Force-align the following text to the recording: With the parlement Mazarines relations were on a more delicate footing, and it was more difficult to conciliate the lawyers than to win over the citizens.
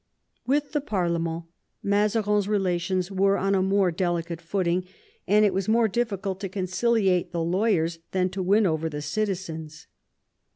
With 0.47 0.71
the 0.71 0.81
parlement 0.81 1.43
Mazarines 1.83 2.47
relations 2.47 3.11
were 3.11 3.37
on 3.37 3.53
a 3.53 3.61
more 3.61 3.91
delicate 3.91 4.41
footing, 4.41 4.87
and 5.27 5.45
it 5.45 5.53
was 5.53 5.69
more 5.69 5.87
difficult 5.87 6.39
to 6.39 6.49
conciliate 6.49 7.31
the 7.31 7.43
lawyers 7.43 7.99
than 8.11 8.29
to 8.29 8.41
win 8.41 8.65
over 8.65 8.89
the 8.89 9.03
citizens. 9.03 9.85